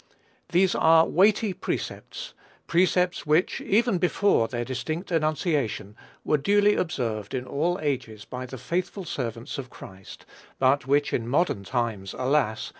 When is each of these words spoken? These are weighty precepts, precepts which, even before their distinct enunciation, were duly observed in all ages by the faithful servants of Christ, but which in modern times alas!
These 0.51 0.73
are 0.73 1.05
weighty 1.05 1.53
precepts, 1.53 2.33
precepts 2.65 3.27
which, 3.27 3.61
even 3.61 3.99
before 3.99 4.47
their 4.47 4.65
distinct 4.65 5.11
enunciation, 5.11 5.95
were 6.25 6.39
duly 6.39 6.73
observed 6.73 7.35
in 7.35 7.45
all 7.45 7.77
ages 7.83 8.25
by 8.25 8.47
the 8.47 8.57
faithful 8.57 9.05
servants 9.05 9.59
of 9.59 9.69
Christ, 9.69 10.25
but 10.57 10.87
which 10.87 11.13
in 11.13 11.27
modern 11.27 11.63
times 11.63 12.15
alas! 12.17 12.69